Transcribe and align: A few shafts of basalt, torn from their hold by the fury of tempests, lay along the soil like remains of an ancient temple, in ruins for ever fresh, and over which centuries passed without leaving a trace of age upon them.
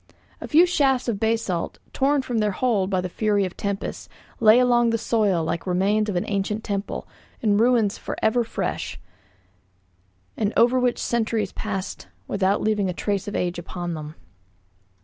A 0.41 0.47
few 0.47 0.65
shafts 0.65 1.07
of 1.07 1.19
basalt, 1.19 1.77
torn 1.93 2.23
from 2.23 2.39
their 2.39 2.53
hold 2.53 2.89
by 2.89 3.01
the 3.01 3.07
fury 3.07 3.45
of 3.45 3.55
tempests, 3.55 4.09
lay 4.39 4.57
along 4.57 4.89
the 4.89 4.97
soil 4.97 5.43
like 5.43 5.67
remains 5.67 6.09
of 6.09 6.15
an 6.15 6.25
ancient 6.27 6.63
temple, 6.63 7.07
in 7.39 7.59
ruins 7.59 7.99
for 7.99 8.17
ever 8.19 8.43
fresh, 8.43 8.99
and 10.35 10.53
over 10.57 10.79
which 10.79 10.97
centuries 10.97 11.51
passed 11.51 12.07
without 12.27 12.63
leaving 12.63 12.89
a 12.89 12.93
trace 12.93 13.27
of 13.27 13.35
age 13.35 13.59
upon 13.59 13.93
them. 13.93 14.15